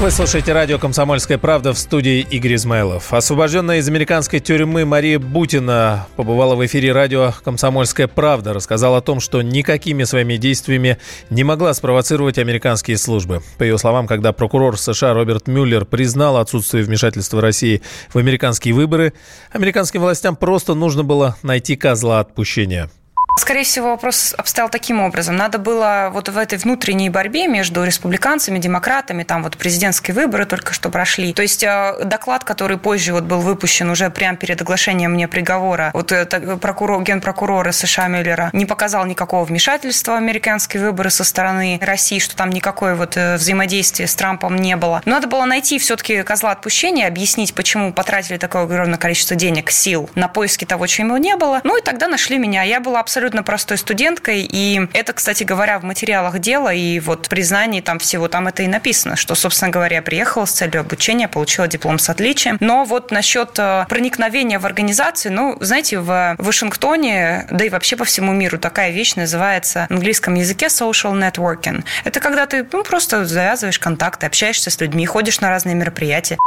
[0.00, 3.12] Вы слушаете радио «Комсомольская правда» в студии Игорь Измайлов.
[3.12, 8.54] Освобожденная из американской тюрьмы Мария Бутина побывала в эфире радио «Комсомольская правда».
[8.54, 10.96] Рассказала о том, что никакими своими действиями
[11.28, 13.42] не могла спровоцировать американские службы.
[13.58, 19.12] По ее словам, когда прокурор США Роберт Мюллер признал отсутствие вмешательства России в американские выборы,
[19.52, 22.90] американским властям просто нужно было найти козла отпущения–
[23.36, 25.36] Скорее всего, вопрос обстоял таким образом.
[25.36, 30.72] Надо было вот в этой внутренней борьбе между республиканцами, демократами, там вот президентские выборы только
[30.72, 31.32] что прошли.
[31.32, 35.90] То есть э, доклад, который позже вот был выпущен уже прямо перед оглашением мне приговора,
[35.94, 41.78] вот это прокурор, генпрокурора США Мюллера не показал никакого вмешательства в американские выборы со стороны
[41.80, 45.02] России, что там никакое вот э, взаимодействия с Трампом не было.
[45.04, 50.10] Но надо было найти все-таки козла отпущения, объяснить, почему потратили такое огромное количество денег, сил
[50.14, 51.60] на поиски того, чего не было.
[51.64, 52.62] Ну и тогда нашли меня.
[52.62, 57.28] Я была абсолютно абсолютно простой студенткой, и это, кстати говоря, в материалах дела и вот
[57.28, 61.68] признании там всего, там это и написано, что, собственно говоря, приехала с целью обучения, получила
[61.68, 62.56] диплом с отличием.
[62.60, 68.06] Но вот насчет э, проникновения в организацию, ну, знаете, в Вашингтоне, да и вообще по
[68.06, 71.84] всему миру такая вещь называется в английском языке social networking.
[72.04, 76.38] Это когда ты ну, просто завязываешь контакты, общаешься с людьми, ходишь на разные мероприятия.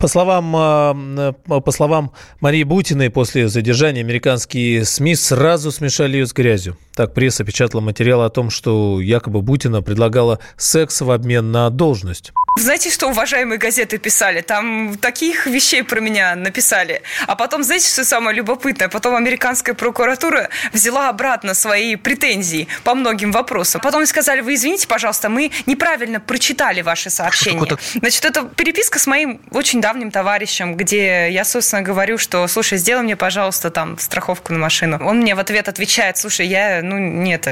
[0.00, 6.32] По словам, э, по словам Марии Бутиной, после задержания американские СМИ сразу смешали ее с
[6.32, 6.78] грязью.
[7.00, 12.34] Так пресса печатала материал о том, что якобы Бутина предлагала секс в обмен на должность.
[12.56, 14.40] Знаете, что уважаемые газеты писали?
[14.40, 17.02] Там таких вещей про меня написали.
[17.26, 18.88] А потом, знаете, что самое любопытное?
[18.88, 23.80] Потом американская прокуратура взяла обратно свои претензии по многим вопросам.
[23.80, 27.78] Потом сказали, вы извините, пожалуйста, мы неправильно прочитали ваши сообщения.
[27.94, 33.04] Значит, это переписка с моим очень давним товарищем, где я, собственно, говорю, что, слушай, сделай
[33.04, 34.98] мне, пожалуйста, там страховку на машину.
[35.02, 37.46] Он мне в ответ отвечает, слушай, я, ну, нет,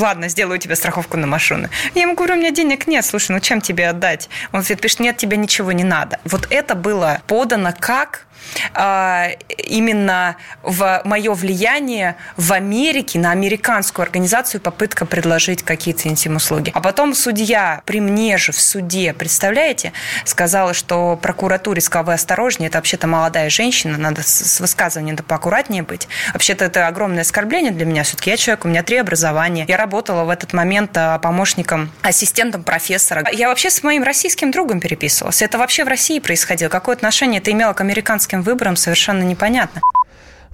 [0.00, 1.68] ладно, сделаю тебе страховку на машину.
[1.94, 4.28] Я ему говорю, у меня денег нет, слушай, ну чем тебе отдать?
[4.52, 6.20] Он пишет, нет, тебе ничего не надо.
[6.24, 8.27] Вот это было подано как
[8.74, 16.72] именно в мое влияние в Америке на американскую организацию попытка предложить какие-то интим-услуги.
[16.74, 19.92] А потом судья при мне же в суде, представляете,
[20.24, 25.82] сказала, что прокуратуре сказала, вы осторожнее, это вообще-то молодая женщина, надо с высказыванием надо поаккуратнее
[25.82, 26.08] быть.
[26.32, 28.04] Вообще-то это огромное оскорбление для меня.
[28.04, 29.64] Все-таки я человек, у меня три образования.
[29.66, 33.26] Я работала в этот момент а, помощником, ассистентом профессора.
[33.32, 35.42] Я вообще с моим российским другом переписывалась.
[35.42, 36.68] Это вообще в России происходило.
[36.68, 39.80] Какое отношение это имело к американским политическим выборам совершенно непонятно.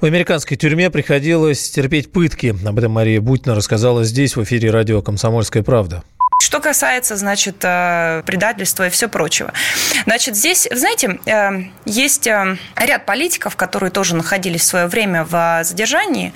[0.00, 2.54] В американской тюрьме приходилось терпеть пытки.
[2.66, 6.02] Об этом Мария Бутина рассказала здесь, в эфире радио «Комсомольская правда».
[6.54, 9.52] Что касается, значит, э, предательства и все прочего.
[10.06, 15.64] Значит, здесь, знаете, э, есть э, ряд политиков, которые тоже находились в свое время в
[15.64, 16.32] задержании,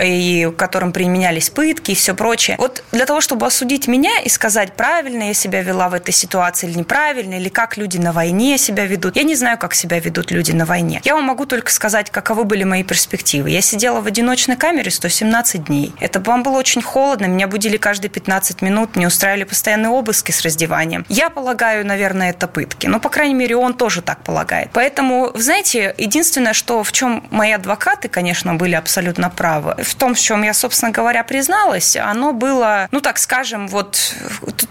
[0.00, 2.56] и которым применялись пытки и все прочее.
[2.58, 6.66] Вот для того, чтобы осудить меня и сказать, правильно я себя вела в этой ситуации
[6.68, 10.32] или неправильно, или как люди на войне себя ведут, я не знаю, как себя ведут
[10.32, 11.00] люди на войне.
[11.04, 13.50] Я вам могу только сказать, каковы были мои перспективы.
[13.50, 15.94] Я сидела в одиночной камере 117 дней.
[16.00, 20.40] Это вам было очень холодно, меня будили каждые 15 минут, устраивали устраивали постоянные обыски с
[20.40, 21.04] раздеванием.
[21.10, 22.86] Я полагаю, наверное, это пытки.
[22.86, 24.70] Но, по крайней мере, он тоже так полагает.
[24.72, 30.18] Поэтому, знаете, единственное, что в чем мои адвокаты, конечно, были абсолютно правы, в том, в
[30.18, 34.14] чем я, собственно говоря, призналась, оно было, ну, так скажем, вот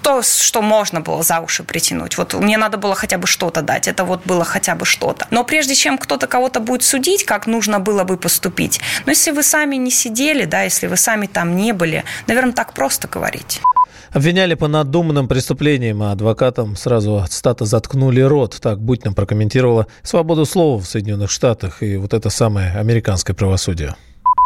[0.02, 2.18] то, что можно было за уши притянуть.
[2.18, 3.88] Вот мне надо было хотя бы что-то дать.
[3.88, 5.28] Это вот было хотя бы что-то.
[5.30, 9.44] Но прежде чем кто-то кого-то будет судить, как нужно было бы поступить, но если вы
[9.44, 13.62] сами не сидели, да, если вы сами там не были, наверное, так просто говорить.
[14.12, 18.58] Обвиняли по надуманным преступлениям, а адвокатам сразу от стата заткнули рот.
[18.62, 23.96] Так Бутина прокомментировала свободу слова в Соединенных Штатах и вот это самое американское правосудие.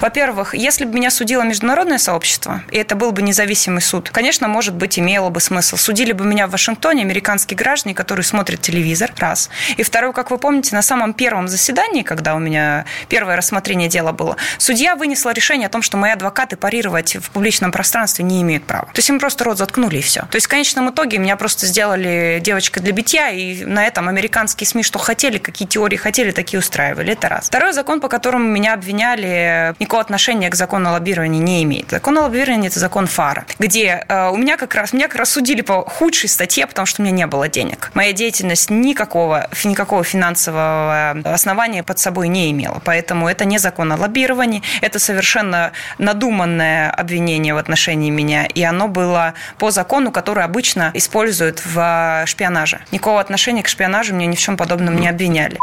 [0.02, 4.76] Во-первых, если бы меня судило международное сообщество, и это был бы независимый суд, конечно, может
[4.76, 5.78] быть, имело бы смысл.
[5.78, 9.50] Судили бы меня в Вашингтоне американские граждане, которые смотрят телевизор, раз.
[9.78, 14.12] И второе, как вы помните, на самом первом заседании, когда у меня первое рассмотрение дела
[14.12, 18.66] было, судья вынесла решение о том, что мои адвокаты парировать в публичном пространстве не имеют
[18.66, 18.86] права.
[18.88, 20.22] То есть им просто рот заткнули и все.
[20.22, 24.68] То есть в конечном итоге меня просто сделали девочкой для битья, и на этом американские
[24.68, 27.14] СМИ что хотели, какие теории хотели, такие устраивали.
[27.14, 27.48] Это раз.
[27.48, 31.92] Второй закон, по которому меня обвиняли, никакого отношения к закону о лоббировании не имеет.
[31.92, 35.32] Закон о лоббировании– это закон ФАРа, где э, у меня как раз, меня как раз
[35.32, 37.92] судили по худшей статье, потому что у меня не было денег.
[37.94, 42.82] Моя деятельность никакого, никакого финансового основания под собой не имела.
[42.86, 48.88] Поэтому это не закон о лоббировании, это совершенно надуманное обвинение в отношении меня, и оно
[48.88, 52.80] было по закону, который обычно используют в шпионаже.
[52.92, 55.58] Никакого отношения к шпионажу мне ни в чем подобном не обвиняли.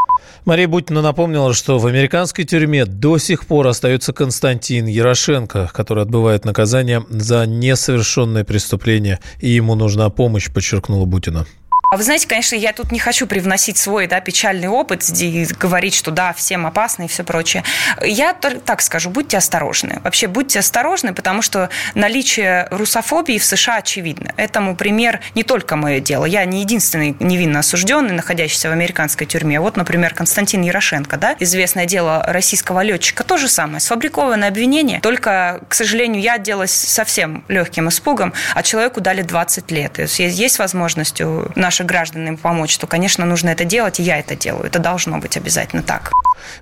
[0.44, 3.66] Мария Бутина напомнила, что в американской тюрьме до сих пор
[4.10, 11.46] остается Константин Ярошенко, который отбывает наказание за несовершенное преступление, и ему нужна помощь, подчеркнула Бутина.
[11.90, 15.92] А вы знаете, конечно, я тут не хочу привносить свой да, печальный опыт и говорить,
[15.96, 17.64] что да, всем опасно и все прочее.
[18.00, 19.98] Я так скажу, будьте осторожны.
[20.04, 24.32] Вообще будьте осторожны, потому что наличие русофобии в США очевидно.
[24.36, 26.26] Этому пример не только мое дело.
[26.26, 29.58] Я не единственный невинно осужденный, находящийся в американской тюрьме.
[29.58, 35.60] Вот, например, Константин Ярошенко, да, известное дело российского летчика, то же самое, сфабрикованное обвинение, только,
[35.68, 39.94] к сожалению, я отделалась совсем легким испугом, а человеку дали 20 лет.
[39.94, 44.00] То есть есть возможность у наших наших граждан им помочь, то, конечно, нужно это делать,
[44.00, 44.64] и я это делаю.
[44.64, 46.12] Это должно быть обязательно так.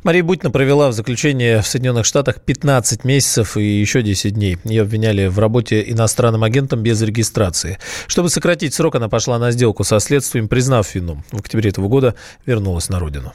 [0.03, 4.59] Мария Бутина провела в заключение в Соединенных Штатах 15 месяцев и еще 10 дней.
[4.65, 7.79] Ее обвиняли в работе иностранным агентом без регистрации.
[8.07, 11.23] Чтобы сократить срок, она пошла на сделку со следствием, признав вину.
[11.33, 12.15] В октябре этого года
[12.47, 13.33] вернулась на родину.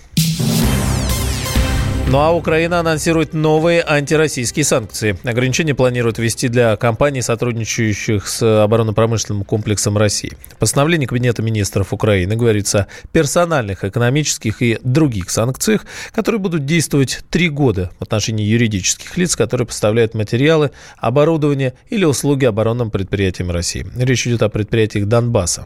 [2.06, 5.18] Ну а Украина анонсирует новые антироссийские санкции.
[5.24, 10.34] Ограничения планируют ввести для компаний, сотрудничающих с оборонно-промышленным комплексом России.
[10.52, 17.24] В постановлении Кабинета министров Украины говорится о персональных, экономических и других санкциях, которые будут действовать
[17.32, 23.88] три года в отношении юридических лиц, которые поставляют материалы, оборудование или услуги оборонным предприятиям России.
[23.96, 25.66] Речь идет о предприятиях Донбасса.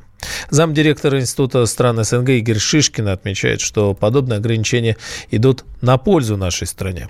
[0.49, 4.97] Замдиректора Института стран СНГ Игорь Шишкин отмечает, что подобные ограничения
[5.31, 7.09] идут на пользу нашей стране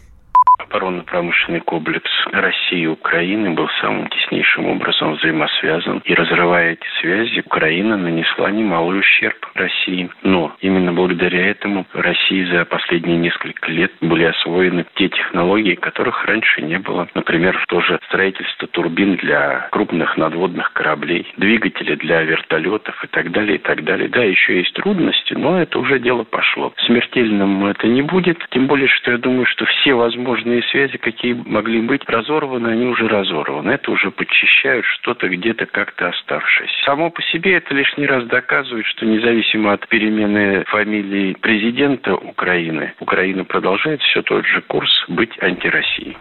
[0.78, 6.02] оборонно-промышленный комплекс России и Украины был самым теснейшим образом взаимосвязан.
[6.06, 10.10] И разрывая эти связи, Украина нанесла немалый ущерб России.
[10.22, 16.62] Но именно благодаря этому России за последние несколько лет были освоены те технологии, которых раньше
[16.62, 17.08] не было.
[17.16, 23.60] Например, тоже строительство турбин для крупных надводных кораблей, двигатели для вертолетов и так далее, и
[23.60, 24.10] так далее.
[24.10, 26.74] Да, еще есть трудности, но это уже дело пошло.
[26.86, 31.82] Смертельным это не будет, тем более, что я думаю, что все возможные связи, какие могли
[31.82, 33.72] быть разорваны, они уже разорваны.
[33.72, 36.74] Это уже подчищают что-то где-то как-то оставшееся.
[36.86, 43.46] Само по себе это лишний раз доказывает, что независимо от перемены фамилии президента Украины, Украина
[43.46, 46.18] продолжает все тот же курс быть антироссией.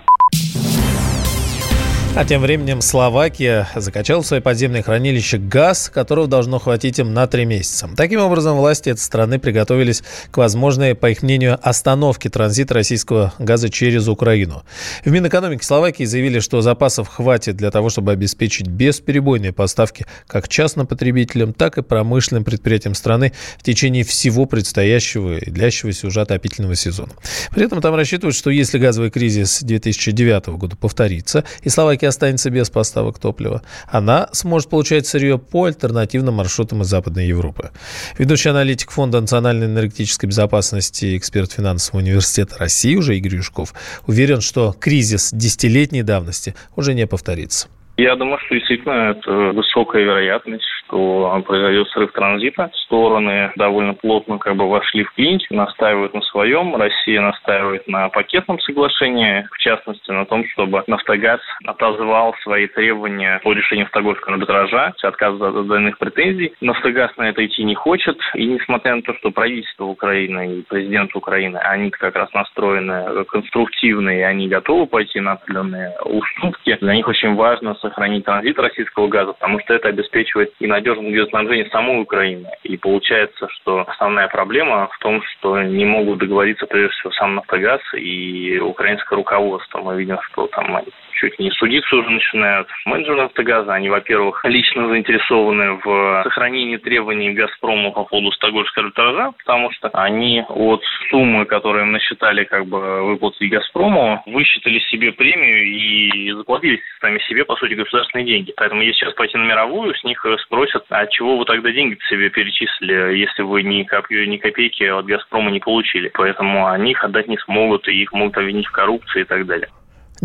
[2.17, 7.27] А тем временем Словакия закачала в свои подземные хранилища газ, которого должно хватить им на
[7.27, 7.91] три месяца.
[7.95, 13.69] Таким образом, власти этой страны приготовились к возможной, по их мнению, остановке транзита российского газа
[13.69, 14.63] через Украину.
[15.05, 20.87] В Минэкономике Словакии заявили, что запасов хватит для того, чтобы обеспечить бесперебойные поставки как частным
[20.87, 27.13] потребителям, так и промышленным предприятиям страны в течение всего предстоящего и длящегося уже отопительного сезона.
[27.51, 32.71] При этом там рассчитывают, что если газовый кризис 2009 года повторится, и Словакия останется без
[32.71, 37.71] поставок топлива, она сможет получать сырье по альтернативным маршрутам из Западной Европы.
[38.19, 43.75] Ведущий аналитик Фонда национальной энергетической безопасности и эксперт финансового университета России уже Игорь Юшков
[44.07, 47.69] уверен, что кризис десятилетней давности уже не повторится.
[47.99, 52.71] Я думаю, что действительно это высокая вероятность, что произойдет срыв транзита.
[52.85, 56.77] Стороны довольно плотно как бы вошли в клинч, настаивают на своем.
[56.77, 63.55] Россия настаивает на пакетном соглашении, в частности на том, чтобы «Нафтогаз» отозвал свои требования по
[63.55, 66.53] решению стокгольмского арбитража, отказ от данных претензий.
[66.61, 71.17] «Нафтогаз» на это идти не хочет, и несмотря на то, что правительство Украины и президент
[71.17, 77.09] Украины, они как раз настроены конструктивно, и они готовы пойти на определенные уступки, для них
[77.09, 82.49] очень важно сохранить транзит российского газа, потому что это обеспечивает и надежное газоснабжение самой Украины.
[82.63, 87.81] И получается, что основная проблема в том, что не могут договориться прежде всего сам «Нафтогаз»
[87.95, 89.81] и украинское руководство.
[89.81, 90.83] Мы видим, что там
[91.17, 92.69] чуть не судиться уже начинают.
[92.85, 99.71] Менеджеры «Нафтогаза», они, во-первых, лично заинтересованы в сохранении требований «Газпрома» по поводу Стокгольмского арбитража, потому
[99.73, 106.33] что они от суммы, которые им насчитали как бы выплаты «Газпрому», высчитали себе премию и
[106.33, 108.53] заплатили сами себе, по сути, государственные деньги.
[108.57, 112.31] Поэтому если сейчас пойти на мировую, с них спросят, а чего вы тогда деньги себе
[112.31, 116.11] перечислили, если вы ни, копью, ни копейки от «Газпрома» не получили.
[116.15, 119.69] Поэтому они их отдать не смогут, и их могут обвинить в коррупции и так далее.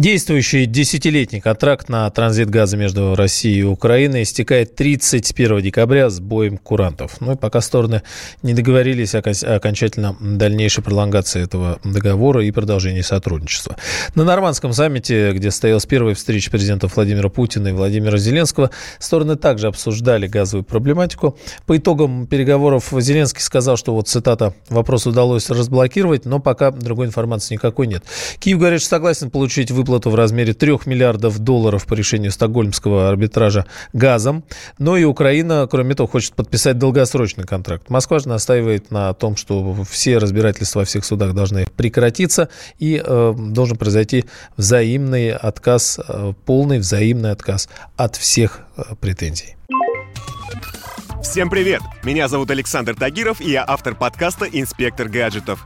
[0.02, 6.58] Действующий десятилетний контракт на транзит газа между Россией и Украиной истекает 31 декабря с боем
[6.58, 7.22] курантов.
[7.22, 8.02] Ну и пока стороны
[8.42, 13.76] не договорились о окончательно дальнейшей пролонгации этого договора и продолжении сотрудничества.
[14.16, 19.68] На нормандском саммите, где состоялась первая встреча президентов Владимира Путина и Владимира Зеленского, стороны также
[19.68, 21.38] обсуждали газовую проблематику.
[21.68, 27.54] По итогам переговоров Зеленский сказал, что вот цитата «вопрос удалось разблокировать, но пока другой информации
[27.54, 28.04] никакой нет».
[28.40, 33.66] Киев говорит, что согласен получить выплату в размере 3 миллиардов долларов по решению стокгольмского арбитража
[33.92, 34.46] газом.
[34.80, 37.90] Но и Украина, кроме того, хочет подписать долгосрочный контракт.
[37.90, 42.48] Москва же настаивает на том, что все разбирательства во всех судах должны прекратиться
[42.80, 44.24] и э, должен произойти
[44.56, 47.68] взаимный отказ, э, полный взаимный отказ
[47.98, 49.58] от всех э, претензий.
[51.22, 51.82] Всем привет!
[52.04, 55.66] Меня зовут Александр Тагиров, и я автор подкаста «Инспектор гаджетов».